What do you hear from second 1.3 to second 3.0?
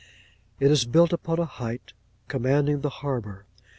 a height, commanding the